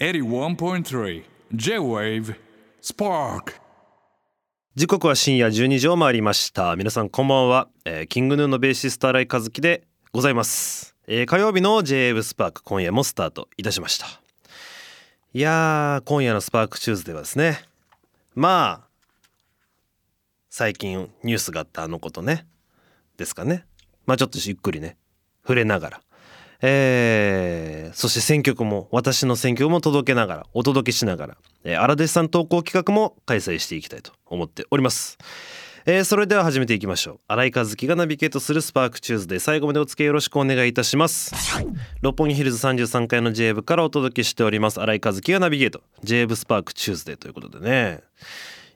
[0.00, 1.22] 81.3
[1.52, 2.34] J-Wave
[2.82, 3.52] Spark.
[4.74, 6.74] 時刻は深夜12時を回りました。
[6.74, 14.06] 皆さんこんばんは、えーキングヌーのベーシスト新井和樹でございます、えー火曜日の j ウスパーク今夜もスタートいたしました。
[15.32, 17.64] いやー今夜のスパークチューズではですね。
[18.34, 18.88] まあ
[20.50, 22.48] 最近ニュースがあったあのことね。
[23.16, 23.64] ですかね。
[24.06, 24.96] まあちょっとゆっくりね。
[25.42, 26.00] 触れながら。
[26.66, 35.18] えーそして選曲も私の選曲も届けながらお届けしながら、えー、荒弟子さん投稿企画も開催していきたいと思っております、
[35.86, 37.20] えーそれでは始めていきましょう。
[37.28, 41.34] 新井和樹がナビゲートするスパークチューズデー最後までお付き合いよろしくお願いいたします。
[42.00, 48.00] 六本木ヒルズ33階の J 部からお届けしております新井和樹がナビゲート J 部スパークチューズデーということでね。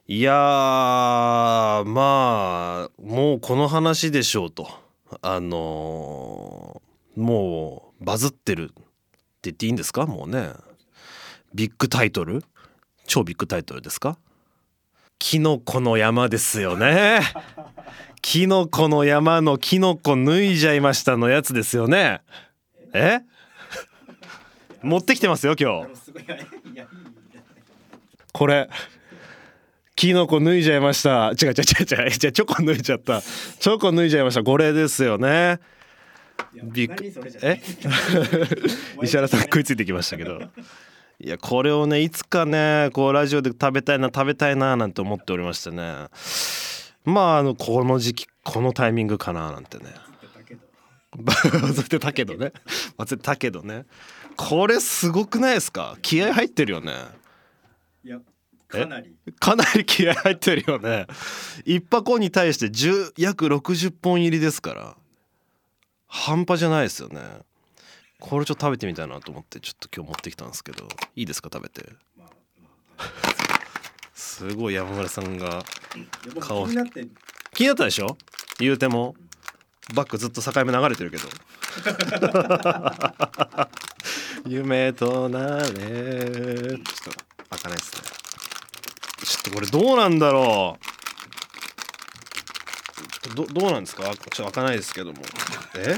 [0.07, 0.33] いや
[1.87, 4.69] まあもうこの話でしょうと。
[5.23, 6.78] あのー
[7.19, 8.83] もうバズってるって
[9.43, 10.07] 言っていいんですか？
[10.07, 10.51] もうね。
[11.55, 12.45] ビッグタイトル？
[13.07, 14.19] 超ビッグタイトルですか？
[15.19, 17.21] キノコの山ですよね。
[18.23, 22.21] キノコの山のキノコ脱いじゃいましたのやつですよね。
[22.93, 23.21] え？
[24.83, 25.89] 持ってきてますよ今日。
[28.33, 28.69] これ。
[29.97, 31.31] キノコ脱いじゃいました。
[31.31, 32.11] 違う違う違う違う。
[32.11, 33.21] じゃあチョコ脱いじゃった。
[33.21, 34.45] チョコ脱いじゃいました。
[34.45, 35.59] これですよね。
[36.63, 37.05] びっく
[37.43, 37.61] え？
[39.03, 40.41] 石原さん食いついてきましたけど。
[41.21, 46.07] いやこれをねいつかねこうラジオで食べたいな食べたいななんて思っておりましてね。
[47.05, 49.87] まああのこの時期このタイミングかななんてね。
[51.17, 52.35] 忘れてたけど。
[52.39, 52.53] ね。
[52.99, 53.85] 忘れてたけどね。
[54.37, 55.97] これすごくないですか？
[56.03, 56.93] 気合入ってるよね。
[58.05, 58.21] いや
[58.69, 59.17] かなり。
[59.41, 61.07] かなり気合入ってるよね。
[61.65, 64.97] 一箱に対して10約60本入りですから
[66.09, 67.21] 半端じゃないですよね。
[68.19, 70.89] これちょっと食べてみたいなと思ってちょっと今日持ってきたんですけど。
[71.15, 71.85] いいですか食べて？
[74.15, 75.63] すごい山村さんが
[76.41, 76.67] 顔。
[76.67, 77.07] 気になって
[77.55, 78.17] 気になったでしょ？
[78.59, 79.15] 言うても。
[79.95, 81.29] バックずっと境目流れてるけど。
[84.47, 85.65] 夢となれ。
[85.65, 87.11] ちょっと
[87.51, 88.03] 開かないですね。
[89.25, 90.85] ちょっとこれどうなんだろう。
[93.35, 94.05] どどうなんですか？
[94.05, 95.19] ちょっと開かないですけども。
[95.77, 95.97] え？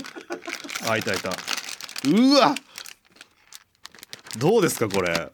[0.84, 1.30] あ開いた開いた。
[2.08, 2.54] うわ！
[4.38, 5.30] どうですかこれ？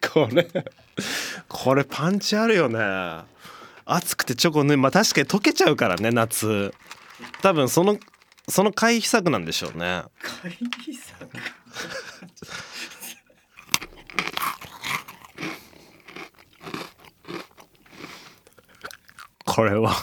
[0.12, 0.48] これ。
[1.48, 3.24] これパンチあるよね。
[3.86, 6.72] 熱くてチョコねまあ確かに溶けちゃうからね夏。
[7.42, 7.98] 多分その
[8.48, 10.02] その回避策なんでしょうね。
[10.20, 10.56] 会
[10.86, 11.13] 議さ
[19.54, 19.94] これは。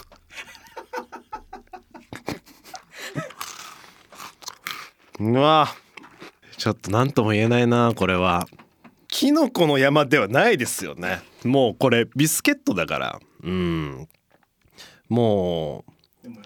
[5.20, 5.68] うわ。
[6.56, 8.46] ちょっと何とも言えないなこれは。
[9.08, 11.20] キノコの山ではないですよね。
[11.44, 13.20] もうこれビスケットだから。
[13.42, 14.08] うん。
[15.10, 15.84] も
[16.24, 16.30] う。
[16.30, 16.36] も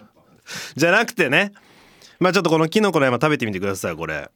[0.75, 1.53] じゃなくてね。
[2.19, 4.29] まあちょっとこのキノコの山食べてみてくださいこれ。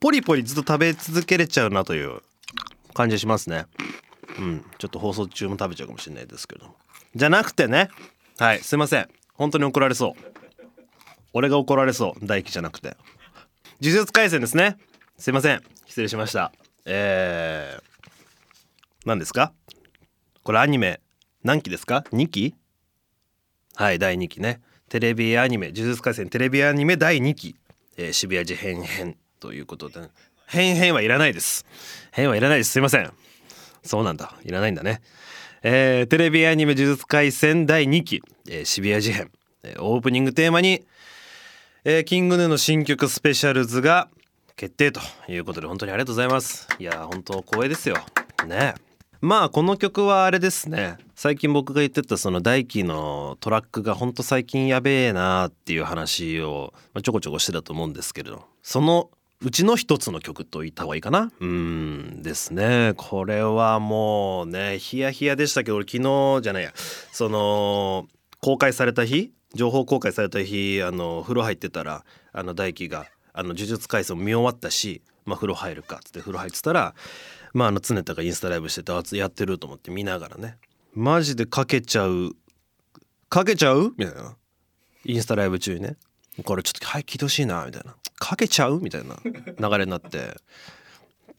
[0.00, 2.20] ポリポリずっと食べ続けれちゃうなという
[2.92, 3.64] 感じしますね。
[4.38, 4.64] うん。
[4.76, 6.83] ちょっと放送中も食べちゃうかもしれないですけど。
[7.14, 7.88] じゃなくてね。
[8.38, 8.60] はい。
[8.60, 9.08] すいません。
[9.34, 10.22] 本当に怒られそう。
[11.32, 12.26] 俺が怒られそう。
[12.26, 12.96] 大輝じゃなくて。
[13.80, 14.76] 呪術廻戦ですね。
[15.18, 15.62] すいません。
[15.86, 16.52] 失礼しました。
[16.84, 17.82] えー、
[19.06, 19.52] 何ですか？
[20.42, 21.00] これアニメ。
[21.42, 22.54] 何期ですか？2期？
[23.76, 24.60] はい第2期ね。
[24.88, 27.56] テレビアニメ「呪術廻戦」テレビアニメ第2期、
[27.96, 30.08] えー渋谷事変編ということで。
[30.46, 31.64] 変編はいらないです。
[32.12, 32.70] 変はいらないです。
[32.72, 33.12] すいません。
[33.82, 34.36] そうなんだ。
[34.44, 35.00] いらないんだね
[35.66, 38.20] えーテレビアニメ「呪術廻戦」第2期、
[38.50, 39.30] えー渋谷事変、
[39.62, 40.84] えーオープニングテーマに、
[41.84, 44.10] えーキングヌーの新曲スペシャルズが
[44.56, 46.68] 決定ということで本当にありがとうございます。
[46.78, 47.96] いや本当光栄ですよ。
[48.46, 48.74] ね。
[49.22, 50.98] まあこの曲はあれですね。
[51.14, 58.44] 最近僕が言ってたその大輝のトラックが本当最近やべえなっていう話をちょこちょこしてたと思うんですけれど。
[58.62, 59.08] その
[59.44, 61.30] うちの一つの曲と言った方がいいかな？
[61.38, 62.94] うんですね。
[62.96, 66.72] これはもうねヒヤヒヤでしたけど俺昨日じゃないや。
[67.12, 68.08] その
[68.40, 76.94] 公開された日情報公開された日あの風呂入ってたらあの大輝があの呪術廻戦見終わったし、まあ、風呂入るかっつって風呂入ってたら
[77.52, 80.56] まああの常田がインスタライブしててあやってると思って見ながらね。
[80.94, 82.30] マジでかけちゃう。
[83.28, 83.92] かけちゃう？
[83.98, 84.36] みたいな。
[85.04, 85.96] インスタライブ中にね。
[86.44, 87.94] これちょっとはい聞いてほしいなみたいな。
[88.24, 88.80] かけちゃう？
[88.80, 90.36] みたいな流れになって。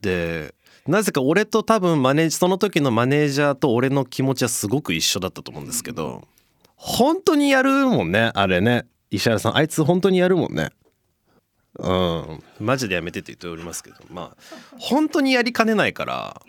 [0.01, 0.53] で
[0.85, 6.27] なぜか俺と多分マネージその時のマネージャーと俺の気持ちはすごく一緒だったと思うんですけど
[6.75, 8.85] 本当にやるもんねあれね。
[9.09, 10.69] 石原さんあいつ本当にやるもんね。
[11.79, 12.43] うん。
[12.59, 13.97] マジでやめてって言っておりますけど。
[14.11, 14.43] まあ
[14.77, 16.39] 本当にやりかねないから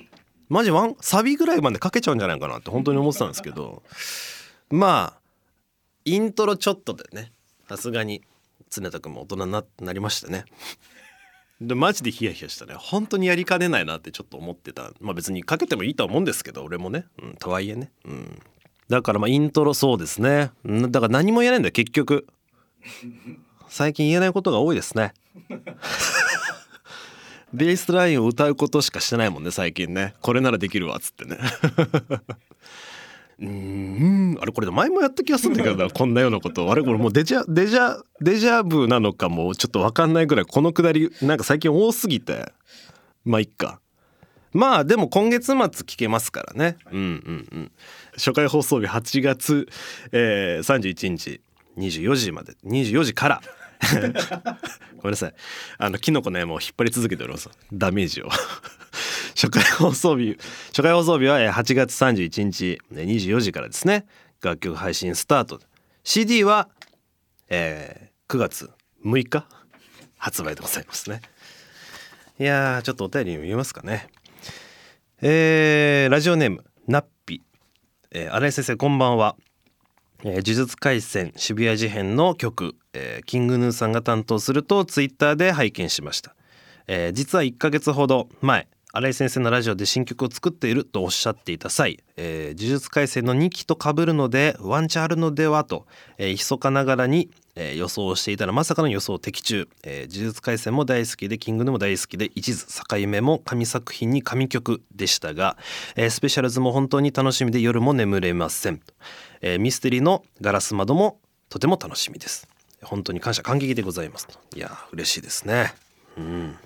[0.50, 3.82] マジワンサビぐらいまでかけちゃうんじゃないかなって本当に思ってたんですけど。
[4.70, 5.20] まあ
[6.04, 7.32] イントロちょっとでね
[7.68, 8.20] さすがに。
[8.70, 10.44] 常田君も大人にななりましたね。
[11.60, 12.74] でマジでヒヤヒヤしたね。
[12.76, 14.90] 本当にやりかねないなってちょっと思ってた。
[15.00, 18.42] まあ別にかけてもいいとは思うんですけど俺もね、うん、とはいえね、うん、
[18.88, 20.50] だからまあイントロそうですね。
[20.64, 22.26] だから何も言えないんだよ結局。
[23.68, 25.14] 最近言えないことが多いですね。
[27.52, 30.14] ベースラインを歌うことしかしてないもんね最近ね。
[30.20, 31.38] これならできるわっつってね。
[33.40, 34.38] うーん。
[34.40, 35.88] あれこれ前もやった気がするんだけどな。
[35.90, 36.70] こんなようなこと。
[36.70, 42.52] あれこれもうデジャデジャデジャブなのかもちょっと分かんないぐらいこのくだりなんか最近多すぎて。
[43.24, 43.80] まあいっか。
[44.52, 46.76] まあでも今月末聞けますからね。
[46.90, 47.72] うんうんうん。
[48.14, 49.68] 初回放送日8月、
[50.12, 51.40] えー、31日
[51.76, 52.54] 24時まで。
[52.64, 53.42] 24時から。
[54.96, 55.34] ごめんなさい。
[55.78, 57.50] あのキノコの山を引っ張り続けております。
[57.72, 58.28] ダメージを
[59.36, 60.38] 初回放送日
[60.68, 64.06] 初回放送日は8月31日24時からですね。
[64.42, 65.60] 楽曲配信スタート。
[66.04, 66.70] CD は、
[67.50, 68.70] えー9月
[69.04, 69.46] 6日？
[70.16, 71.20] 発売でございますね。
[72.40, 74.08] いやちょっとお便り読みますかね。
[75.20, 77.42] えーラジオネームナッピ、
[78.12, 79.36] えー、新井先生こんばんは。
[80.24, 86.34] えー呪術廻戦渋谷事変の曲、えーキングヌーさんが担当するとツイッターで拝見しました、
[86.86, 88.66] えー実は1ヶ月ほど前
[88.96, 95.84] 新井先生のラジオで新曲を作っているとおっしゃっていた際、えー呪術廻戦の2期と被るのでワンチャンあるのではと、
[96.16, 105.58] えー、密かながらに、えー予想をしていたらまさかの予想的中、えー呪術廻戦も大好きでキングヌも大好きで一途境目も神作品に神曲でしたが、
[105.94, 108.80] えースペシャルズも本当に楽しみで夜も眠れません、
[109.42, 111.20] えーミステリーのガラス窓も
[111.50, 112.48] とても楽しみです。
[112.82, 114.38] 本当に感謝感激でございますと。
[114.56, 115.74] いやー嬉しいですね。
[116.16, 116.56] うん。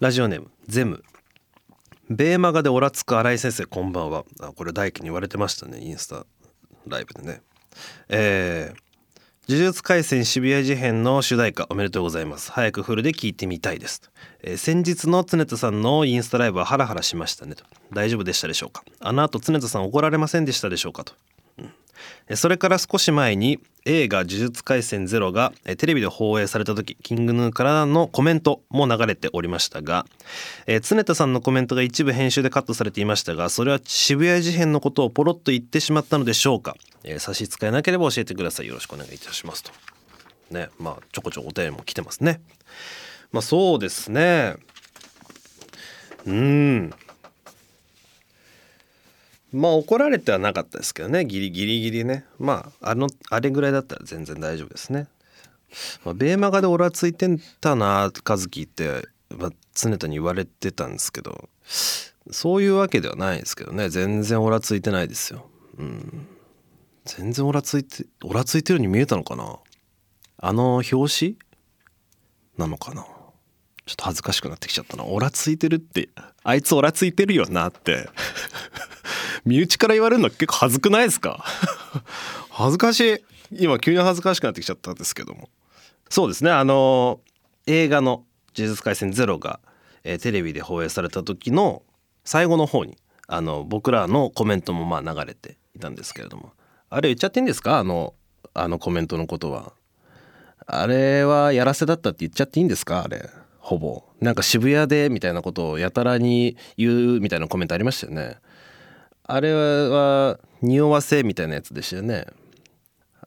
[0.00, 1.04] ラジオネームゼム。
[2.08, 4.24] ベーマガでオラつく新井先生こんばんは。
[4.40, 6.24] あこれ大輝に言われてましたねインスタ
[6.86, 7.42] ライブでね。
[8.08, 8.80] えー
[9.46, 12.50] 呪術廻戦渋谷事変の主題歌おめでとうございます。
[12.50, 14.00] 早くフルで聴いてみたいです、
[14.42, 17.64] えー先日の常田さんのインスタライブはハラハラしましたねと。
[17.92, 18.82] 大丈夫でしたでしょうか。
[19.00, 21.12] あの後常田さん怒られませんでしたでしょうかと。
[22.34, 30.06] それから少し前に映画「呪術廻戦ゼロがテレビで放映された時キングヌーからのコメントも流れておりましたが、
[30.66, 38.66] えー常田さんのコメントが一部編集でカットされていましたがそれは渋谷事変のことをポロッと言ってしまったのでしょうか、えー差し支えなければ教えてください。
[38.66, 39.72] よろしくお願いいたしますと。
[40.50, 42.40] ねまあちょこちょこお便りも来てますね。
[43.32, 44.56] まあそうですね。
[46.26, 46.92] うん。
[49.52, 51.24] まあ怒られてはなかったですけどね。
[51.24, 52.24] ギリギリギリね。
[52.38, 55.08] まああのあれぐらいだったら全然大丈夫ですね。
[56.04, 57.28] まあ、ベーマガでオラついて
[57.60, 61.48] たな和樹って、まあ、常田に言われてたんですけど。
[62.32, 63.88] そういうわけではないですけどね。
[63.88, 65.48] 全然オラついてないですよ。
[65.78, 66.26] うん、
[67.04, 69.58] 全然オラついてオラついてるように見えたのかな。
[70.38, 71.36] あの表紙？
[72.58, 73.02] なのかな。
[73.86, 75.04] ちょっと恥ずかしくなってきちゃったな。
[75.04, 76.10] オラついてるって
[76.44, 78.08] あいつオラついてるよなって。
[79.44, 81.44] 身内から言われるの結構恥ずくないですか？
[82.50, 83.18] 恥ずかしい。
[83.64, 85.48] 今急に恥ずかしくなってきちゃったんですけども。
[86.08, 86.50] そうですね。
[86.50, 87.20] あの
[87.66, 88.24] 映画の
[88.56, 89.60] 「呪術廻戦ゼロが、
[90.04, 91.82] えーテレビで放映された時の
[92.24, 96.52] 最後の方にあの僕らのコメントもまあ流れていたんですけれども。
[96.88, 97.78] あれ言っちゃっていいんですか？
[97.78, 98.14] あの
[98.54, 99.72] あのコメントのことは。
[100.66, 103.02] あれはやらせだったって言っちゃっていいんですか？
[103.04, 103.28] あれ
[103.58, 104.04] ほぼ。
[104.20, 108.36] なんか渋谷でみたいなことをやたらに言うみたいなコメントありましたよね。
[109.32, 112.26] あれは匂わせみたいなやつでしたよね。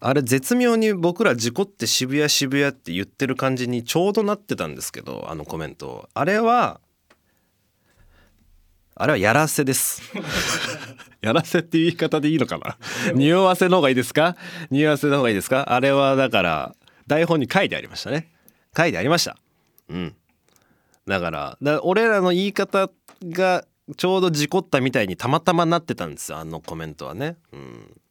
[0.01, 6.81] あれ絶妙に僕ら事故って渋谷渋谷って言ってる感じにちょうどなってたんですけどあのコメントあれは
[8.95, 10.01] あれはやらせです。
[11.21, 12.77] やらせっていう言い方でいいのかな？
[13.15, 14.35] 匂わせの方がいいですか？
[14.69, 15.71] 匂わせの方がいいですか？
[15.71, 16.75] あれはだから
[17.07, 18.29] 台本に書いてありましたね。
[18.75, 19.37] 書いてありました。
[19.89, 20.15] うん。
[21.07, 22.89] だからだから俺らの言い方
[23.23, 23.65] が
[23.97, 27.37] ちょうど事故ったみたいにたまたまなってたんですよあのコメントはね。
[27.51, 28.01] うん。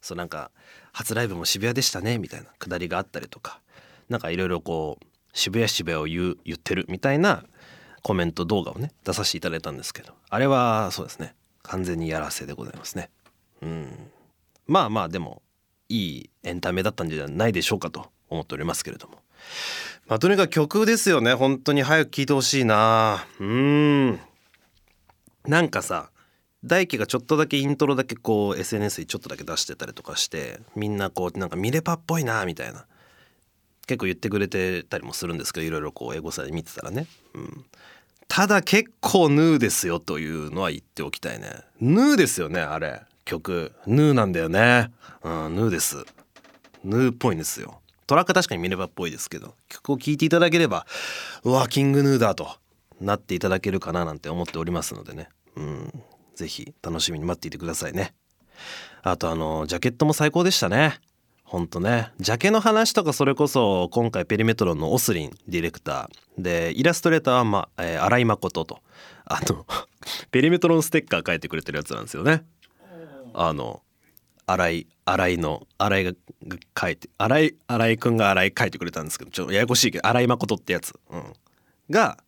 [0.00, 0.50] そうなんか
[0.92, 3.60] 初ライブも渋谷でしたねみたいなくだりがあったりとか。
[4.08, 7.44] なんかいろいろこう渋谷渋谷を言う言ってるみたいな
[8.02, 10.14] コメント動画をね出させていただいたんですけど。
[10.28, 13.10] あれはそうですね完全にやらせでございますね。
[13.60, 14.10] うん。
[14.66, 15.42] まあまあでも
[15.88, 19.18] いいエンタメだったんじゃないでしょうかと思っておりますけれども。
[20.06, 21.82] まあとにかく曲ですよね本当に。
[21.82, 23.26] 早く聴いてほしいな。
[23.38, 24.20] うん。
[25.46, 26.10] なんかさ
[26.64, 32.86] 大輝がちょっとだけイントロだけこう SNS にちょっとだけ出してたりとかしてみんなこうなんかミレパっぽいなみたいな。
[33.86, 37.64] 結構言ってくれてたりもするんですけどいろいろこうエゴサで見てたらね、うん、
[38.28, 41.62] ただ結構ヌーですよというのは言っておきたいね。
[41.80, 43.02] ヌーですよねあれ。
[43.24, 43.72] 曲。
[43.86, 44.92] ヌーなんだよね。
[45.24, 46.04] うんヌーです。
[46.84, 47.80] ヌーっぽいんですよ。
[48.06, 50.86] トラック確かにミネバっぽいですけど曲を聴いていただければ
[51.42, 52.48] うわキングヌーだと。
[53.00, 55.28] なっていただけるかななんて思っておりますのでね。
[55.56, 56.02] うん。
[56.34, 58.14] ぜひ楽しみに待っていてくださいね。
[59.02, 61.00] あとあのジャケットも最高でしたね。
[61.44, 62.12] ほんとね。
[62.20, 66.42] ジャケの話とかそれこそ今回ペリメトロンのオスリンディレクター。
[66.42, 68.80] でイラストレーターは、まえー、新井誠と。
[69.24, 69.66] あの
[70.30, 72.44] ペリメトロンステッカー書いてくれてるやつなんですよね。
[73.32, 73.82] あの
[74.46, 76.12] 新井新井の新井が
[76.48, 81.32] が書いて新井新井くんが新井書いてくれたんですけどちょっとややこしいけど新井誠ってやつ、うん、
[81.90, 82.18] が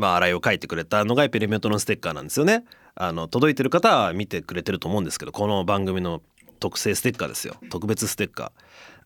[0.00, 2.64] まあ新井を書いてくれたのがペリメトロンステッカーなんですよね。
[2.94, 6.22] あの届いてる方は見てくれてると思うんですけどこの番組の
[6.58, 7.56] 特製ステッカーですよ。
[7.70, 8.50] 特別ステッカー。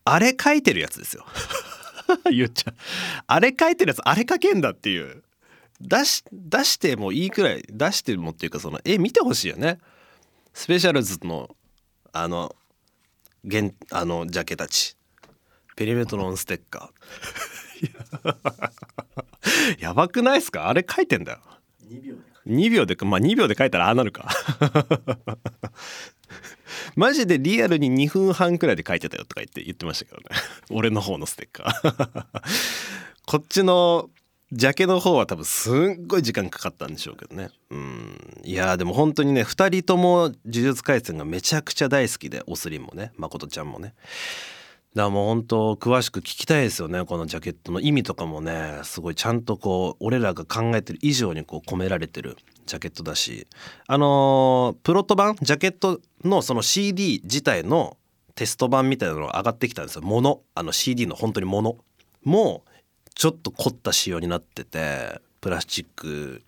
[0.05, 1.25] あれ書いてるやつですよ。
[2.31, 2.75] 言っちゃう。
[3.27, 5.23] あれ書いてるやつあれ書けんだっていう。
[5.81, 9.79] 出し出してもいいくらい出してもっていうかその絵見てほしいよね。
[10.53, 11.53] スペシャルズの
[12.13, 12.55] あの
[13.43, 14.95] 現あのジャケたち。
[15.75, 17.54] ペリメトロンステッカー。
[19.79, 20.69] やばくないっすか？
[20.69, 21.39] あれ書いてんだよ。
[21.89, 24.29] 2秒で2秒でまあ2秒で書いたらああなるか。
[26.95, 30.25] マジでリアルに2分半くらいで書いてたよとか言って言ってましたけどね。
[30.69, 32.25] 俺の方のステッカー。
[33.25, 34.09] こっちの
[34.51, 37.49] ジャケの方は多分すんごい時間かかったんでしょうけどね。
[37.71, 38.41] うん。
[38.43, 43.95] いやでも本当にね2人とも「呪術廻戦」がめちゃくちゃ大好きでおすりんもね誠ちゃんもね。
[44.95, 47.73] だもう本当詳しく聞きたいですよねこのジャケット。
[47.73, 53.47] の意味とかもねすごいちゃんとこう俺らが考えてる以上にこう込められてるジャケットだし。
[53.87, 55.35] あのープロット版？
[55.41, 57.97] ジャケットのその CD 自体の
[58.35, 60.01] テスト版みたいなのが上がってきたんですよ。
[60.01, 61.75] ものあの CD の本当にもの
[62.23, 62.63] も
[63.15, 66.41] ちょっと凝った仕様になっててプラスチック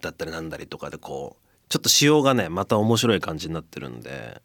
[0.00, 4.42] だったりなんだりとかでこうちょっと仕様がねまた面白い感じになってるんで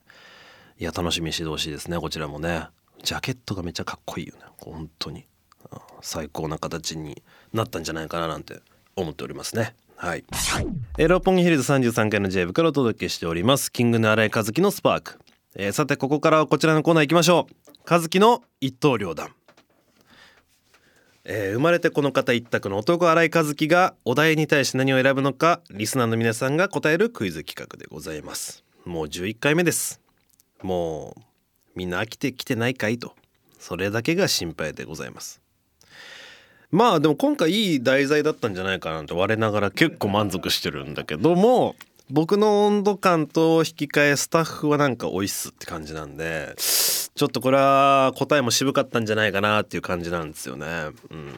[0.79, 2.67] いや楽しみにしてほしいですねこちらもね。
[3.03, 4.41] ジャケットがめっちゃかっこいいよね。
[4.57, 5.25] 本当に。
[6.01, 7.21] 最高な形に
[7.53, 8.59] なったんじゃないかななんて
[8.95, 9.75] 思っておりますね。
[9.95, 10.23] はい、
[10.99, 13.71] えー六本木ヒルズ33階の J 部からお届けしております。
[13.71, 15.19] キングの新井和樹のスパーク、
[15.55, 17.73] えーさてここからはこちらのコーナー行きましょう。
[17.89, 19.33] 和樹の一刀両断。
[21.23, 28.63] えー生まれてこの方一択の男新井和樹がお題に対して何を選ぶのかリスナーの皆さんが答えるクイズ企画でございます。
[28.85, 29.99] もう11回目です。
[30.61, 31.26] もう
[31.77, 33.13] みんな飽きてきてないかいと。
[33.59, 35.41] それだけが心配でございます。
[36.71, 39.15] まあでも今回いい題材だったんじゃないかなと。
[39.15, 41.75] 我ながら結構満足してるんだけども
[42.09, 50.65] 僕の温度感と引き換えスタッフはなんかおいっすって感じなんでちょっとこれは答えも渋かったんじゃないかなっていう感じなんですよね。
[51.09, 51.31] うん。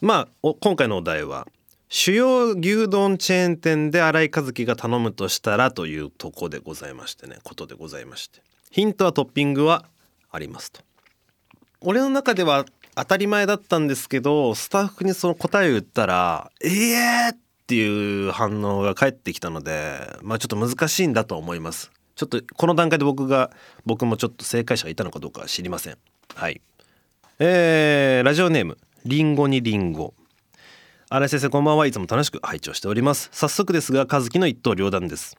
[0.00, 1.46] まあ今回のお題は
[1.88, 7.36] 主要牛丼チェーン店で新井和樹が頼むとしたらというとこでございましてね。
[7.44, 8.40] ことでございまして。
[8.72, 9.84] ヒントはトッピングは
[10.30, 10.80] ありますと。
[11.82, 12.64] 俺の中では
[12.94, 21.92] 当たり前だったんですけどスタッフにその答えを言ったら「ええー!」っていう反応が返ってきたのでまあちょっと難しいんだと思います。
[22.16, 23.50] ちょっとこの段階で僕が
[23.84, 25.98] 僕もちょっと正解者がいたのかどうかは知りません。
[26.34, 26.62] はい。
[27.38, 30.14] えー、ラジオネームリンゴにリンゴ。
[31.10, 31.86] 新井先生こんばんは。
[31.86, 33.28] いつも楽しく拝聴しております。
[33.32, 35.36] 早速ですが和樹の一刀両断です。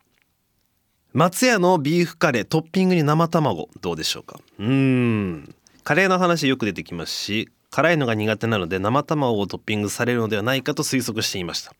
[1.13, 4.39] 松屋のビーフカレートッピングに生卵どうでしょうか？
[4.57, 5.55] うーん。
[5.83, 11.73] カレーの話よく出てきますし辛いのが苦手なので生卵をトッピングされるのではないかと推測していました。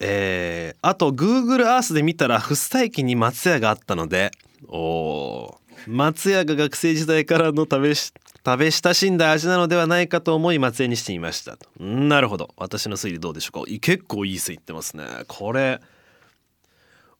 [0.00, 4.32] えー、あと Google Earth で見たら福生駅に松屋があったので
[4.68, 5.90] おー。
[5.90, 8.12] 松屋が学生時代からの食べし
[8.44, 12.50] 食べ親しんだ味なのではないかと思い松屋にしてみましたなるほど。
[12.58, 13.70] 私の推理どうでしょうか？
[13.70, 15.04] い結構いい推理ってますね。
[15.26, 15.80] これ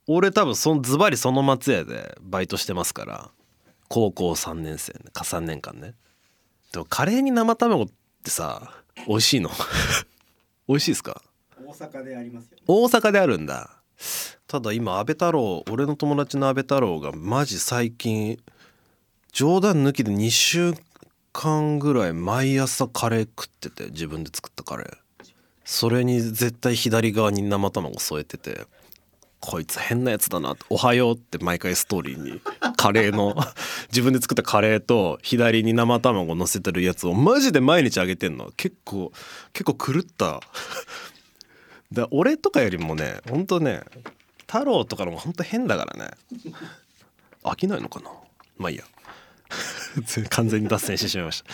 [0.07, 3.31] 俺多分そのズバリその松屋でバイトしてますから
[3.89, 5.95] 高校3年生ねか3年間ね。
[6.73, 7.87] でもカレーに生卵っ
[8.25, 8.73] てさ
[9.07, 9.51] 美味しいの？
[10.69, 11.23] 美味しいですか？
[11.65, 12.63] 大阪でありますよね。
[12.67, 13.79] 大阪であるんだ。
[14.49, 18.39] ただ今安倍太郎俺の友達の安倍太郎がマジ最近
[19.33, 20.75] 冗談抜きで2週
[21.33, 24.97] 間ぐらい毎朝カレー食ってて自分で作ったカレー。
[25.65, 28.67] それに絶対左側に生卵添えてて
[29.43, 32.41] こいつ変なやつだな「おはよう」って毎回ストーリーに
[32.77, 33.37] カレーの
[33.91, 38.53] 自分で作ったカレーと左に生卵乗せてるやつをマジで毎日あげてんの。
[38.57, 39.13] 結構
[39.53, 40.41] 結構狂った。
[41.93, 43.83] だ俺とかよりもねほんとね
[44.47, 46.11] 太郎とかのほんと変だからね。
[47.43, 48.11] 飽きないのかな。
[48.57, 48.85] まあいいや。
[50.31, 51.51] 完全に脱線してしまいました、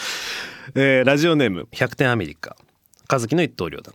[0.74, 2.56] えーラジオネーム100点アメリカ。
[3.10, 3.94] 和樹の一刀両断、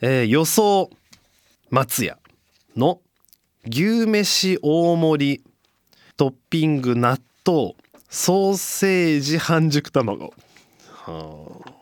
[0.00, 0.88] えー予想
[1.70, 2.16] 松屋
[2.76, 3.00] の
[3.70, 5.44] 牛飯大盛り
[6.16, 7.74] トッピング納豆
[8.08, 10.32] ソーセージ半熟卵。
[10.90, 11.72] はあ。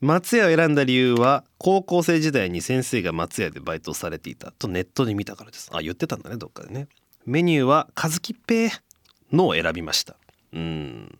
[0.00, 5.70] 松屋を選んだ理由は高校生時代に先生が松屋でバイトされていたとネットで見たからです。
[5.72, 6.88] あ言ってたんだねどっかでね。
[7.26, 8.70] メニューは和樹っぺー
[9.30, 10.16] のを選びました。
[10.52, 11.16] うん。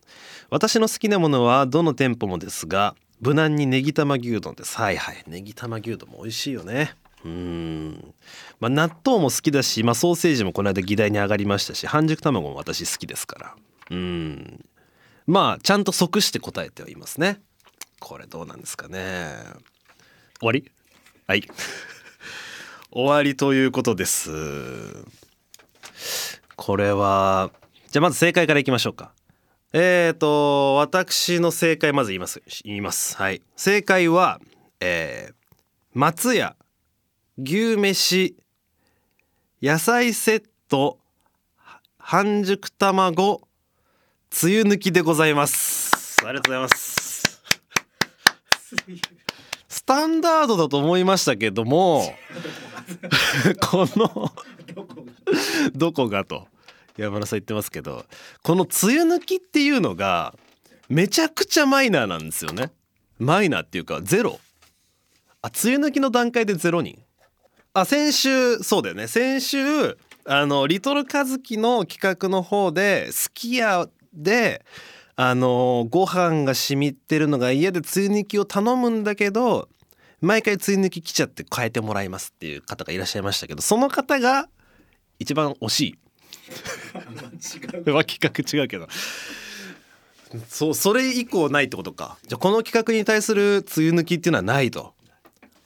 [0.49, 4.75] 私の好きなものはどの店舗もですが無難にネギ玉牛丼です。
[4.75, 5.23] はいはい。
[5.27, 6.95] ネギ玉牛丼も美味しいよね。
[7.25, 8.13] うん。
[8.59, 13.55] まあ納豆も好きだし、まあ、ソーセージもこの間議題に上がりましたし半熟卵も私好きですから。
[13.91, 14.65] うん。
[15.27, 17.41] まあちゃんと即して答えてはいますね。
[17.99, 19.33] これどうなんですかね。
[20.39, 20.71] 終わり？
[21.27, 21.43] はい。
[22.91, 24.31] 終わりということです。
[26.55, 27.51] これは
[27.91, 29.13] じゃあまず正解からいきましょうか。
[29.73, 33.15] えーと私の正解まず言います言います。
[33.15, 33.41] はい。
[33.55, 34.39] 正解は
[34.79, 35.33] えー
[35.93, 36.55] 松屋
[37.37, 38.35] 牛飯
[39.61, 40.99] 野菜セット
[41.97, 43.47] 半熟卵
[44.29, 46.17] つゆ抜きでございます。
[46.25, 47.41] ありがとうございます。
[49.67, 52.13] スタンダードだと思いましたけども
[53.61, 54.31] この
[55.73, 56.25] どこが？
[56.25, 56.47] と
[56.97, 58.05] 山田さん言ってますけど
[58.43, 60.35] このつゆ抜きっていうのが
[60.89, 62.71] めちゃくちゃマイナーなんですよね。
[63.19, 64.39] マイナーっていうかゼロ。
[65.41, 67.01] あつゆ抜きの段階でゼロ人。
[67.73, 69.07] あ先週そうだよね。
[69.07, 74.65] 先週あのリトルカズキの企画の方ですき家で
[75.15, 79.69] あのご飯が染みってるのが家でつゆ抜きを頼むんだけど
[80.19, 84.49] 毎回つゆ抜き来ちゃって変えてもらいますっていう方がいらっしゃいましたけどその方が
[85.19, 85.97] 一番惜しい。
[87.85, 88.87] 違うは企画違うけど。
[90.49, 92.17] そうそれ以降ないってことか。
[92.27, 94.93] じゃあこの企画に対する梅雨抜きっていうのはないと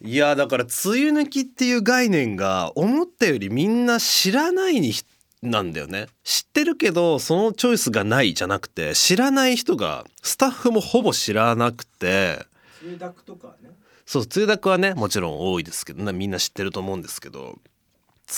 [0.01, 4.93] いやだから梅雨抜きっていう概念が思ったよりみんな知らないに
[5.41, 6.07] なんだよね。
[6.23, 12.45] 知ってるけどそのチョイスがないじゃなくて知らない人がスタッフもほぼ知らなくて。
[12.81, 13.69] 梅雨ダクとかね。
[14.05, 17.57] そう梅雨だくはねもちろん多いですけどなみんな知ってると思うんですけど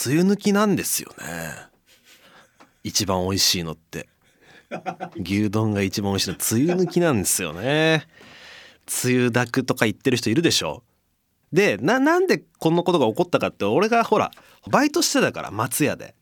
[0.06, 1.24] 梅雨抜きなんですよね。
[2.84, 4.08] 一番美味しいのって。
[5.16, 6.36] 牛丼が一番美味しいの。
[6.66, 8.06] 梅雨抜きなんですよね。
[9.04, 10.82] 梅雨だくとか言ってる人いるでしょ
[11.52, 14.30] でななんでこんなことが起こったかって俺がほら
[14.70, 16.14] バイトしてたから松屋で。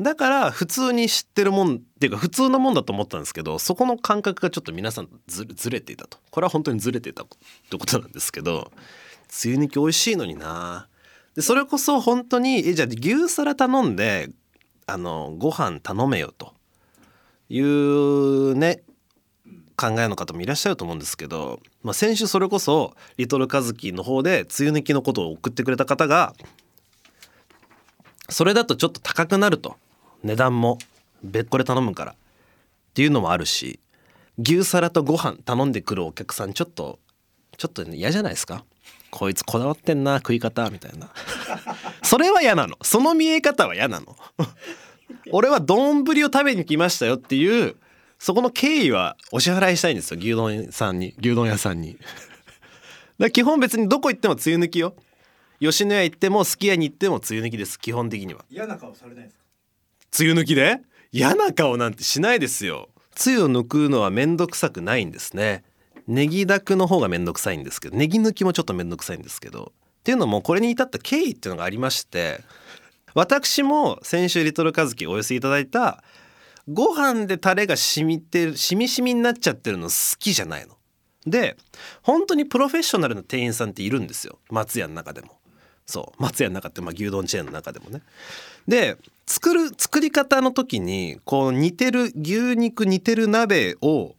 [0.00, 6.18] だから普通に知ってるもんっていうか普通のもんだと思ったんですけどそこの感覚がちょっと皆さんずずれていたと。
[6.30, 7.26] これは本当にずれていたっ
[7.70, 8.72] てことなんですけど
[9.44, 10.88] 梅雨抜き美味しいのにな。
[11.34, 14.28] でそれこそ本当にえじゃあ牛皿頼んで
[14.86, 16.54] あのご飯頼めよと。
[17.48, 18.82] いうね
[19.76, 26.34] 考えの方もいらっしゃると思うんですけど、まあ、先週それこそリトルカズキの方で梅雨抜きのことを送ってくれた方が
[28.28, 29.76] それだとちょっと高くなると。
[30.24, 30.78] 値段も
[31.22, 32.12] 別個で頼むから。
[32.12, 32.14] っ
[32.94, 33.78] ていうのもあるし
[34.38, 36.98] 牛皿とご飯頼んでくるお客さんちょっと
[37.58, 38.64] ちょっと嫌じゃないですか？
[39.10, 41.10] こいつこだわってんな食い方みたいな。
[42.02, 42.76] それは嫌なの。
[42.82, 44.16] その見え方は嫌なの。
[45.30, 47.76] 俺は丼を食べに来ましたよっていう
[48.18, 51.96] そこの経緯はお支払いしたいんですよ牛丼屋さんに牛丼屋さんに。
[53.18, 54.94] だ基本別にどこ行っても梅雨抜きよ。
[55.60, 58.44] 吉野家行ってもすき家に行っても梅雨抜きです基本的には。
[58.50, 59.42] 嫌な顔されないですか？
[60.20, 60.80] 梅雨抜きで？
[61.12, 62.90] 嫌な顔なんてしないですよ。
[63.24, 65.64] 梅雨を抜くのはめんどくさくないんですね。
[66.06, 69.72] ネギだくの方がめんどくさいんですけどネギ抜きもちょっとめんどくさいんですけど。
[70.00, 72.40] っていうのもこれに至った経緯っていうのがありまして
[73.14, 76.04] 私も先週リトルカズキお寄せいただいた
[76.68, 80.74] ご飯でタレが染みてるしみしみになっちゃってるの好きじゃないの。
[81.26, 81.56] で
[82.02, 85.38] 本当にプロフェッショナルな店員さんっているんですよ松屋の中でも。
[85.84, 88.02] そう松屋の中ってまあ牛丼チェーンの中でもね。
[88.66, 94.14] で作る作り方の時にこう煮てる牛肉煮てる鍋を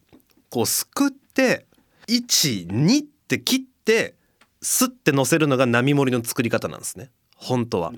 [0.49, 1.65] こうすくって
[2.07, 4.15] 12って切って
[4.61, 7.93] スッて乗せるのが並盛りの作り方なんですね本当は。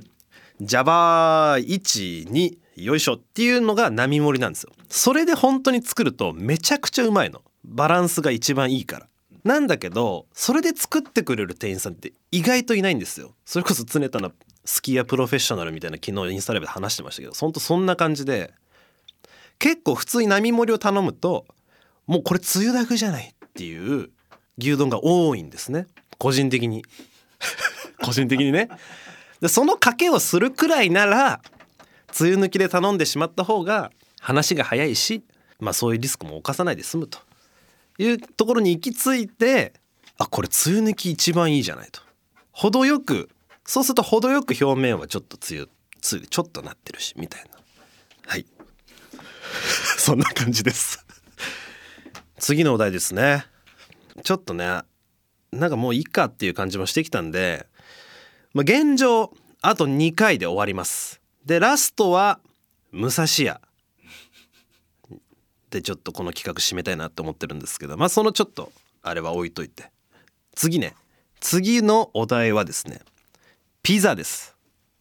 [0.61, 4.71] ジャバー12よいしょっていうのが並盛りなんですよ。
[4.89, 7.41] それで本当に作るとめちゃくちゃうまいの。
[7.63, 9.07] バランスが一番いいから。
[9.43, 13.35] なんだけどそれで作ってくれる店員さんって意外といないんですよ。
[13.45, 14.31] それこそ常田の
[14.65, 18.53] スキーヤプロフェッショナルみたいな昨日インスタライブで話してましたけど本当そんな感じで
[19.57, 21.45] 結構普通に並盛りを頼むと
[22.05, 24.09] もうこれつゆだくじゃないっていう
[24.57, 25.87] 牛丼が多いんですね
[26.17, 26.83] 個人的に
[28.03, 28.69] 個人的にね
[29.41, 31.41] でその賭けをするくらいなら
[32.19, 35.23] 梅雨抜きで頼んでしまった方が話が早いし
[35.59, 37.19] まあそういうリスクも犯さないで済むと
[37.97, 39.73] いうところに行き着いて
[40.17, 42.01] あこれ梅雨抜き一番いいじゃないと。
[42.51, 43.29] 程よく
[43.65, 45.69] そうすると程よく表面はちょっと梅雨
[46.01, 47.51] つちょっとなってるしみたいな。
[48.25, 48.45] はい。
[49.97, 51.05] そんな感じです。
[52.37, 53.45] 次のお題ですね。
[54.23, 54.81] ちょっとね
[55.51, 57.65] なんかもういいかっていう感じもしてきたんで、
[58.53, 61.18] まあ、現状あと2回で終わります。
[61.49, 62.39] でラストは
[62.91, 63.59] 武蔵屋。
[65.71, 69.91] でちょっとこの企画締めたいなって思ってるんですけどまあそのちょっとあれは置いといて。
[70.53, 70.93] 次ね。
[71.39, 73.01] 次のお題はですね。
[73.81, 74.55] ピザです。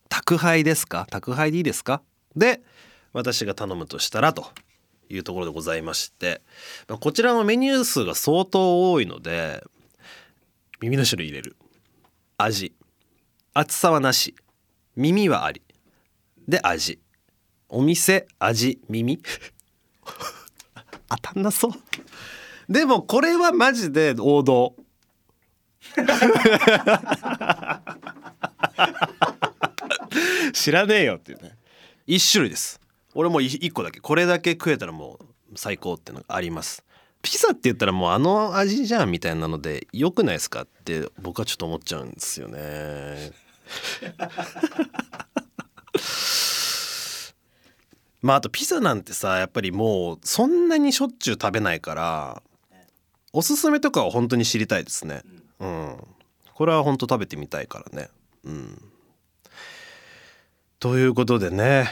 [0.08, 1.06] 宅配ですか？
[1.10, 2.00] 宅配でいいですか？
[2.34, 2.62] で
[3.12, 4.46] 私が頼むとしたらと
[5.10, 6.40] いうところでございまして。
[7.00, 9.62] こちらのメニュー数が相当多いので
[10.80, 11.56] 耳の種類入れる。
[12.38, 12.72] 味。
[13.52, 14.34] 厚さはなし。
[14.96, 15.60] 耳はあり。
[16.48, 16.98] で味。
[17.68, 19.20] お店味耳。
[21.10, 21.72] 当たんなそう。
[22.72, 24.74] でもこれはマジで王道。
[30.54, 31.58] 知らねえよっていうね。
[32.06, 32.80] 一種類です。
[33.14, 34.00] 俺もう一個だけ。
[34.00, 36.82] これだけ食えたらもう最高っていうのがあります。
[37.20, 43.32] ピザって言ったらもうあの味じゃんみたいなので良くないですかって僕はちょっと思っちゃうんですよね。
[48.20, 52.42] まああとピザなんてさやっぱりもうそんなにしょっちゅう食べないから
[53.32, 55.22] おすすめとかは本当に知りたいですね。
[55.60, 55.96] うん。
[56.54, 58.08] これは本当食べてみたいからね。
[58.44, 58.82] うん。
[60.80, 61.88] ということでね。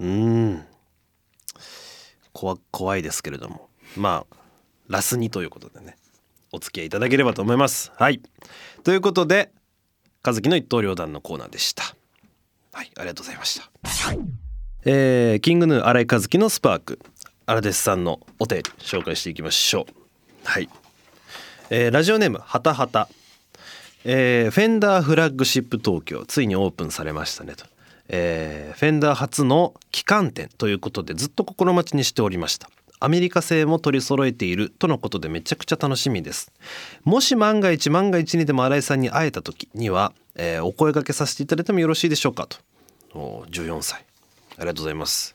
[0.00, 0.64] うん。
[2.32, 3.68] 怖怖いですけれども。
[3.96, 4.36] まあ
[4.88, 5.96] ラス2ということでね。
[6.52, 7.92] お付き合いいただければと思います。
[7.96, 8.20] はい。
[8.82, 9.52] ということで
[10.24, 11.94] 和樹の一刀両断のコーナーでした。
[12.72, 13.70] はいありがとうございました。
[14.84, 16.98] えー、キングヌー新井和樹のスパーク
[17.46, 19.94] 荒弟子さんのお便り紹介していきましょう。
[20.44, 20.68] はい、
[21.70, 23.08] えー、ラジオネームはたはた
[24.04, 27.66] えー、フェンダーフラッグシップ東京ついにオープンされましたねと、
[28.08, 32.68] えー、フェンダー初の旗艦店ということでずっと心待ちにしておりました。
[32.98, 36.52] アメリカ製も取り揃えているとのことでめちゃくちゃ楽しみです。
[37.02, 42.58] もし万が一万が一にでも新井さんに会えた時には、えー、お声掛けさせていただいてもよろしいでしょうかと。
[43.14, 44.04] お14歳。
[44.56, 45.34] ありがとうございます。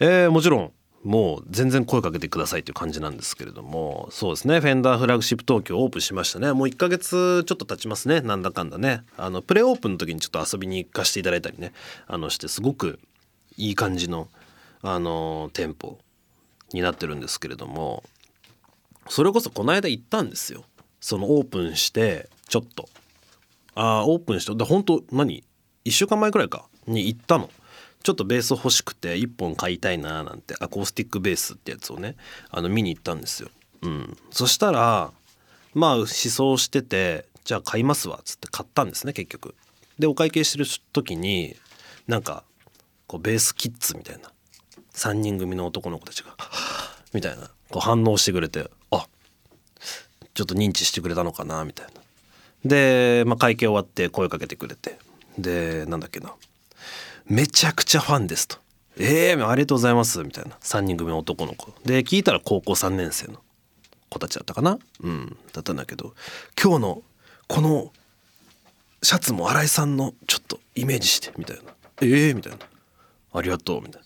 [0.00, 0.72] えー、もちろん
[1.04, 4.60] もう全然声かけてくださいという感じなんですけれどもそうですね。
[4.60, 6.52] フェンダーフラッグシップ東京オープンしましたね。
[6.52, 8.22] もう1ヶ月ちょっと経ちますね。
[8.22, 9.02] なんだかんだね。
[9.18, 11.72] あのプレオープンの時にちょっと遊びに行かせていただいたりね。
[12.06, 12.98] あのしてすごく
[13.58, 14.28] いい感じの
[14.80, 15.98] あの店舗
[16.72, 18.02] になってるんですけれども
[19.08, 20.64] それこそこの間行ったんですよ。
[21.00, 22.88] そのオープンしてちょっと。
[23.74, 25.44] あーオープンしてで本当何
[25.84, 26.66] ？1週間前くらいか。
[26.86, 27.50] に行ったの。
[28.02, 30.54] ちょっとベース欲しくて1本買いたいななんて。
[30.60, 32.16] アコースティックベースってやつをね。
[32.50, 33.48] あの見に行ったんですよ。
[33.82, 35.12] うん、そしたら
[35.74, 38.18] まあ思想しててじゃあ買いますわ。
[38.18, 39.54] っつって買ったんですね結局。
[39.98, 41.56] でお会計してる時に
[42.06, 42.44] なんか
[43.06, 44.30] こうベースキッズみたいな。
[44.92, 46.36] 3人組の男の子たちが
[47.12, 47.50] 「みたいな。
[47.70, 49.06] こう反応してくれてあ
[50.34, 52.03] ちょっと認知してくれたのかなみたいな。
[52.64, 54.98] で、まあ、会計終わって声かけてくれて。
[55.38, 56.34] でなんだっけな。
[57.26, 58.58] めちゃくちゃファンですと。
[58.96, 60.22] えー、ありがとうございます。
[60.22, 60.56] みたいな。
[60.60, 61.72] 3人組の男の子。
[61.84, 63.40] で聞いたら高校3年生の。
[64.10, 64.78] 子たちだったかな。
[65.02, 65.36] うん。
[65.52, 66.14] だったんだけど。
[66.62, 67.02] 今日の
[67.48, 67.92] この
[69.02, 71.32] シャツも新井さんのちょっとイメージして。
[71.36, 71.62] みたいな。
[72.02, 72.58] ええー、みたいな。
[73.32, 73.82] ありがとう。
[73.82, 74.04] みたいな。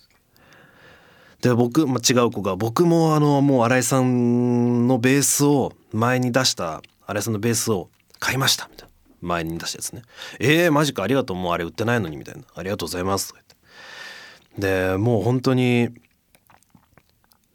[1.43, 8.69] で僕、まあ、違う子が僕もあのもう新井さんのベースを前に出した新井さんのベースを買いました。
[8.71, 8.95] みたいな。
[9.21, 10.03] 前に出したやつね
[10.39, 11.03] 「えー、マジか。
[11.03, 11.37] ありがとう。
[11.37, 13.41] もうあれ売ってないのに」みたいな「ありがとうございます」とか
[14.55, 14.93] 言って。
[14.93, 15.89] でもう本当に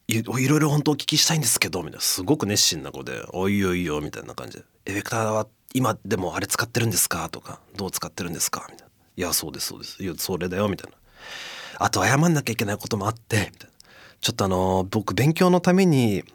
[0.09, 1.79] いいろいろ本当お聞きしたいんですけど。
[1.79, 2.01] みたいな。
[2.01, 10.03] すごく熱心な子で「おいよいよ」みたいな感じで「エフェクターは今でもあれ使ってるんですか?」とか「どう使ってるんですか?」みたいな「いやそうですそうです。
[10.03, 10.97] いやそれだよ」みたいな
[11.79, 13.75] 「あと謝んなきゃいけないこともあって」みたいな
[14.19, 16.25] 「ちょっとあの僕勉強のために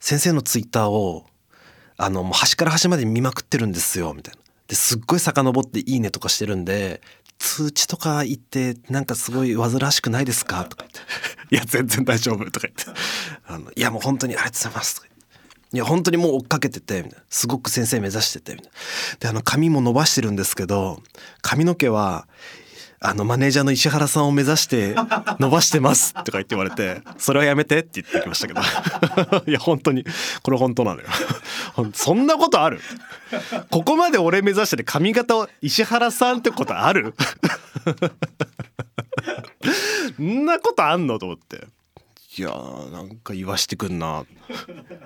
[0.00, 1.26] 先生のツイッターを
[1.96, 4.40] あのもう端から端まで見まくってるんですよ」みたいな。
[4.66, 7.02] ですっごい遡って「いいね」とかしてるんで
[7.38, 11.00] 通知とか言ってなんかすごい煩わしくないですか?」とか言って
[11.54, 13.00] 「いや全然大丈夫」とか言って
[13.46, 15.24] 「あのいやもう本当にありがとうございます」とか言って。
[15.74, 18.78] いや本当にもう追っかけててみたいなすごく先生目指しててみたいな
[19.18, 21.02] であの髪も伸ばしてるんですけど
[21.42, 22.28] 髪の毛は
[23.06, 24.94] あのマネージャーの石原さんを目指して
[25.38, 28.60] 伸ばしてますとか言って言われてそれはやめてって言ってきましたけど。
[29.46, 30.06] いや本当に
[30.42, 31.08] これ本当なのよ。
[31.92, 32.80] そんなことある？
[33.70, 37.14] ここまで俺目指してて髪型を石原さんってことある？
[40.16, 41.66] そんなことあんのと思って。
[42.38, 44.24] いやーなんか言わしてくんな。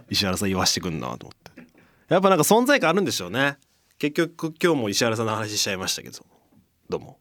[0.09, 1.67] 石原さん言わしてくんなと思って。
[2.09, 3.59] やっぱなんか存在感あるんでしょうね。
[3.99, 6.25] 結局今日も石原さんの話しちゃいましたけど。
[6.89, 7.19] どうも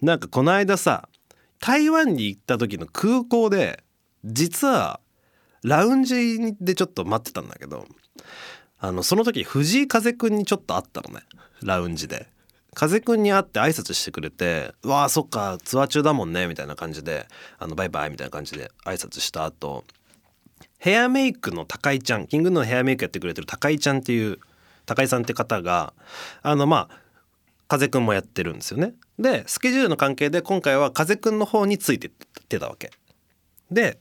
[0.00, 1.08] なんかこの間さ
[1.60, 3.82] 台湾に行った時の空港で
[4.24, 5.00] 実は
[5.62, 7.86] ラウンジでちょっと待ってたんだけど
[8.78, 11.22] あのその時藤井風くんにちょっと会ったのね
[11.62, 12.28] ラウンジで。
[12.74, 17.26] 風くんに会って挨拶してくれて「うわあそっかツアー中だもんね」みたいな感じで
[17.58, 19.84] 「あのバイバイ」みたいな感じで挨拶した後
[20.78, 24.38] ヘアメイクの高井ちゃんキングのヘアメイクやってくれてる高井ちゃんっていう
[24.86, 25.92] 高井さんって方が
[26.42, 27.00] あのまあ
[27.68, 28.94] 風くんもやってるんですよね。
[29.18, 32.10] でスケジュールの関係で今回は風くんの方についてっ
[32.48, 32.90] てたわけ。
[33.70, 33.98] で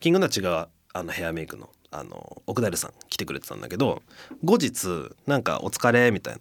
[0.00, 4.02] キングヌーは違うあのヘアメイクのあの奥平さん来てくれてたんだけど
[4.44, 6.40] 後日なんか「お疲れ」みたいな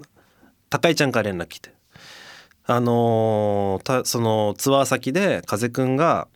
[0.70, 1.74] 高井ちゃんから連絡来て
[2.66, 6.28] あのーそのツアー先で風くんが、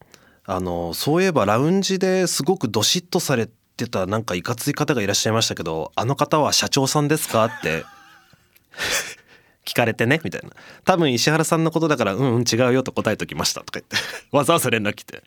[0.46, 7.44] あのーそういえばラウンジですごくドシッとされてたなんかいかつい方がいらっしゃいましたけどあの方は社長さんですか？
[7.44, 7.84] って。
[9.71, 10.49] 聞かれてねみたいな。
[10.84, 13.95] 多分石原さんのことだからうんうん違うよと答えときましたとか言って。
[14.36, 15.23] わざわざ連絡来て。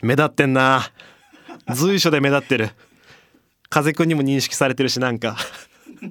[0.00, 0.92] 目立ってんな。
[1.74, 2.70] 随所で目立ってる。
[3.68, 5.36] 風くんにも認識されてるしなんか。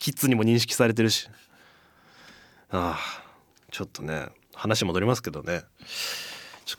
[0.00, 1.28] キッズにも認識されてるし。
[2.70, 3.22] ああ
[3.70, 5.62] ちょっとね話戻りますけどね。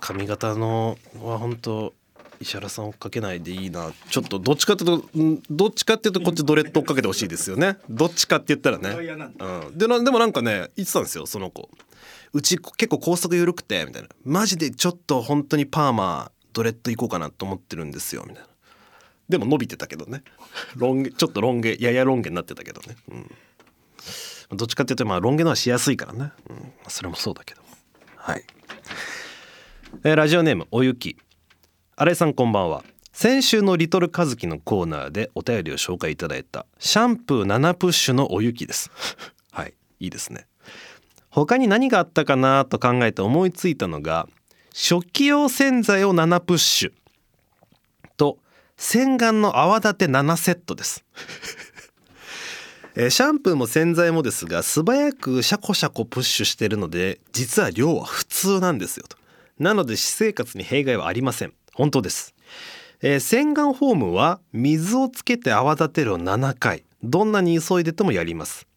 [0.02, 1.94] 髪型のは本当
[2.40, 3.92] 石原さん追っかけないでいいな。
[4.10, 7.78] ちょっとどっちかっていうとんどっちかっていうとこっちドレッド追っかけてほしいですよね。
[7.90, 8.90] どっちかって言ったらね。
[8.90, 11.70] うん、でなでもなんかね言ってたんですよその子。
[12.34, 14.10] うち結構高速緩くてみたいな。
[14.24, 18.48] マジでちょっと本当にパーマドレッド行こうかなと思ってるんですよみたいな。
[19.30, 20.24] でも伸びてたけどね。
[20.76, 22.82] ロン毛ちょっとロン毛ややロン毛になってたけど。
[22.82, 22.96] ね、
[24.52, 27.62] うん、どっちかっていうとまあロン毛のはしやすいからね、うん、まあそれもそうだけど。
[28.16, 28.44] はい、
[30.04, 31.18] えーラジオネームおゆき
[32.00, 32.84] 新井さんこんばんは。
[33.12, 38.92] 先週のリトルカズキのコーナーでお便りを紹介いただいたシャンプー7プッシュのおゆきです。
[39.50, 40.46] はいいいですね。
[41.32, 44.28] 他に何があったかなと考えて思いついたのが
[44.74, 46.92] 食器用洗剤を7プッシュ
[48.16, 48.38] と
[48.78, 51.04] 洗顔の泡立て7セットです。
[52.96, 59.18] えシャンプーも洗剤もですが素早くシャコシャコプッシュしてるので実は量は普通なんですよと。
[59.58, 61.54] なので私生活に弊害はありません。
[61.78, 62.34] 本当です、
[63.02, 66.84] えー洗顔フォームは水をつけて泡立てるを7回。
[67.04, 68.68] どんなに急いでてもやります。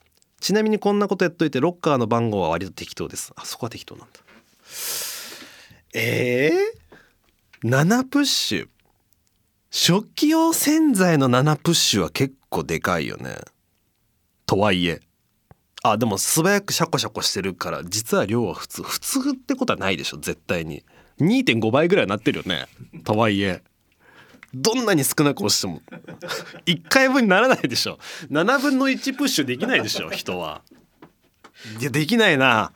[0.40, 3.32] ちなみにこんなことやっといてロッカーの番号は割と適当です。
[3.36, 4.20] あそこは適当なんだ。
[5.94, 8.68] えー、7プッシュ。
[9.70, 13.38] 食器用洗剤の7プッシュは結構でかいよね。
[14.44, 15.00] とはいえ。
[15.82, 18.82] あでも素早くシャコシャコしてるから実は量は普通。
[18.82, 20.84] 普通ってことはないでしょ絶対に。
[21.20, 22.66] 2.5倍ぐらいになってるよね。
[23.04, 23.62] とはいえ。
[24.52, 25.80] どんなに少なく押しても。
[26.66, 27.98] 1回分にならないでしょ。
[28.30, 30.62] 7分の1プッシュできないでしょ人は。
[31.80, 32.72] いやできないな。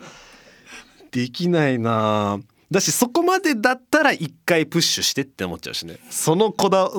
[1.11, 2.39] できないな。
[2.71, 5.99] だしそこまでだったら1回プッシュしてって思っちゃうしね。
[6.11, 6.91] そのこだ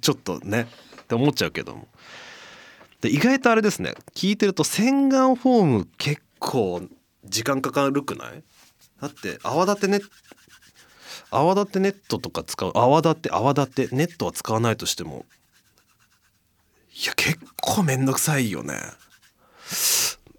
[0.00, 0.68] ちょっとね。
[1.02, 1.86] って思っちゃうけども。
[3.00, 3.94] で意外とあれですね。
[4.14, 6.82] 聞いてると洗顔フォーム結構
[7.24, 8.42] 時間かかるくない？
[9.00, 10.02] だって泡立てネッ
[11.36, 15.24] 泡立てネットとか使う泡立て泡立てネットは使わないとしても
[16.94, 18.74] いや結構めんどくさいよね。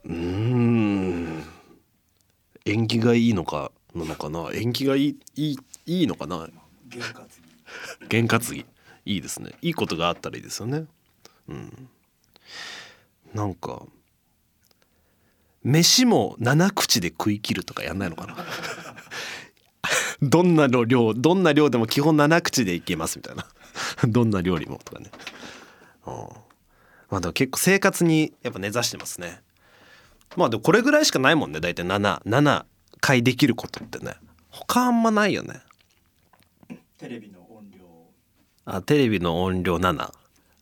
[0.05, 1.43] うーん。
[2.65, 4.49] 縁起がいいのかなのかな？
[4.53, 6.47] 縁起がいいいいいいのかな？
[8.07, 8.65] 験担ぎ。
[9.05, 10.85] いいですねいいことがあったらいいですよね。
[11.49, 11.89] うん。
[13.33, 13.83] なんか
[15.63, 18.37] 飯も7口で食い切るとかやんないのかな？
[20.21, 23.45] どんなの量どんな量でも基本7口でいけますみたいな。
[24.07, 25.11] どんな料理もとかね。
[26.05, 26.13] うん。
[27.09, 29.41] まあでも結構生活にやっぱ根ざしてますね。
[30.35, 31.59] まあでもこれぐらいしかないもんね。
[31.59, 32.65] 大体77
[33.01, 34.15] 回できることってね。
[34.49, 35.61] 他あんまないよね。
[36.97, 37.79] テレビの音量。
[38.65, 40.11] あテレビの音量7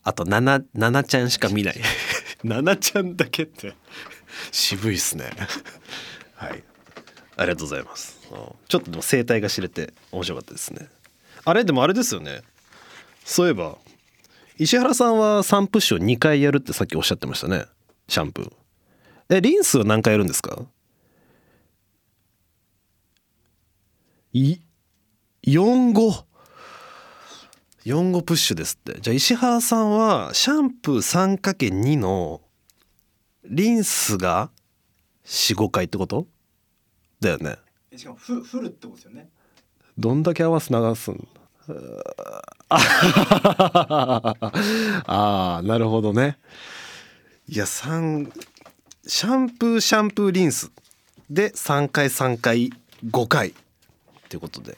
[0.06, 1.76] あと 7, 7ちゃんしか見ない。
[2.44, 3.76] 7ちゃんだけって。
[4.52, 5.32] 渋いっすね。
[6.36, 6.64] はい。
[7.38, 8.18] ありがとうございます。
[8.18, 8.23] うん
[8.68, 10.88] ちょっとでも生態が知れて面白かったですね。
[11.46, 12.42] あれでもあれですよね。
[13.26, 13.78] そういえば
[14.58, 17.66] 石原さんは3プッシュを2回やるってさっきおっしゃってましたね。
[18.08, 18.52] シャンプー。
[19.30, 20.62] えリンスは何回やるんですか？
[24.34, 24.58] い
[25.46, 26.24] 45
[27.86, 29.00] 45プッシュですって。
[29.02, 32.42] じゃあ石原さんはシャンプー 3×2 の
[33.46, 34.50] リンスが
[35.26, 36.28] 45回ってこと？
[37.20, 37.58] だよね。
[37.94, 39.30] えしかもフフルってことですよね。
[39.98, 41.28] どんだけ合わせ流すん？
[42.80, 42.82] あ
[45.06, 46.40] あなるほどね。
[47.48, 48.32] いや3
[49.06, 50.72] シャンプーシャンプーリンス
[51.30, 52.72] で3回3回
[53.06, 53.50] 5回。
[53.50, 53.54] っ
[54.30, 54.78] ていうことで。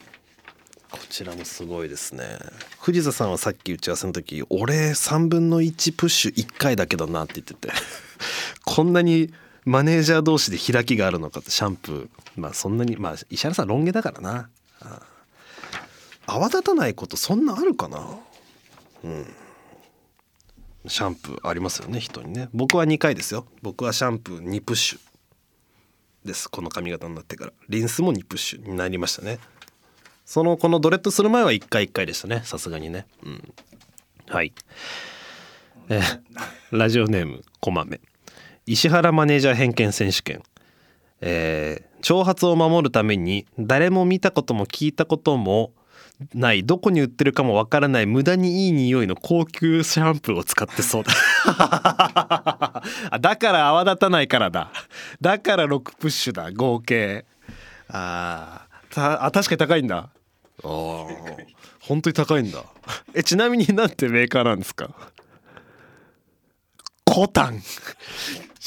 [0.92, 2.38] こちらもすごいですね。
[2.82, 7.70] 藤田さんはさっき打ち合わせの時俺3分の1プッシュ1回だけだなって言ってて。
[8.66, 9.34] こんなに
[9.66, 12.10] マネージャー同士で開きがあるのかってシャンプー。
[12.38, 14.50] まあそんなにまあ石原さんロン毛だからな。
[16.28, 18.20] 泡立たないことそんなあるかな？
[19.04, 19.26] うん。
[20.88, 22.50] シャンプーありますよね人にね。
[22.54, 23.48] 僕は2回ですよ。
[23.64, 25.00] 僕はシャンプー2プッシュ。
[26.24, 27.54] ですこの髪型になってから。
[27.70, 29.40] リンスも2プッシュになりましたね。
[30.26, 32.42] そのこのドレッドする前は1回1回でしたね。
[32.46, 33.08] さすがにね。
[33.24, 33.54] うん。
[34.28, 34.54] はい。
[35.90, 36.02] え
[36.72, 38.00] ラジオネームこまめ。
[38.66, 40.42] 石原マネージャー偏見選手権。
[41.22, 45.72] えー長髪を守るために誰も見たことも聞いたことも
[46.36, 51.12] ないどこに売ってるかもわからない無駄にいい匂いの高級シャンプーを使ってそうだ。
[53.20, 54.72] だから泡立たないからだ。
[55.20, 56.52] だから6プッシュだ。
[56.52, 57.26] 合計。
[57.88, 60.10] あたあ確かに高いんだ。
[60.64, 61.08] あー。
[61.80, 62.64] 本当に高いんだ。
[63.16, 64.92] えちなみになんてメーカーなんですか？
[67.04, 67.64] コタン。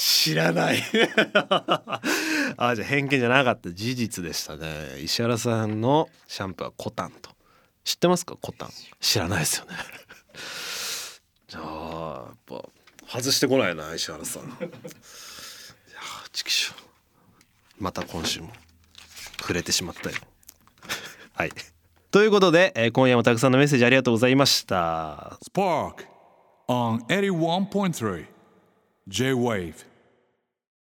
[0.00, 0.80] 知らない。
[2.56, 3.72] あじゃあ偏見じゃなかった。
[3.72, 5.00] 事実でしたね。
[5.00, 7.30] 石原さんのシャンプーはコタンと。
[7.82, 8.36] 知ってますか？
[8.40, 8.70] コタン。
[9.00, 9.74] 知らないですよね。
[11.48, 12.68] じゃあやっぱ
[13.18, 14.42] 外してこないな石原さん。
[14.44, 14.70] いやー
[16.30, 16.74] チキショ
[17.78, 18.52] また今週も
[19.40, 20.16] 触れてしまったよ。
[21.34, 21.50] はい。
[22.12, 25.40] ということで、えー今夜もたくさんのメッセージありがとうございました。
[25.52, 26.06] Spark
[26.68, 28.26] on 81.3
[29.08, 29.87] J Wave.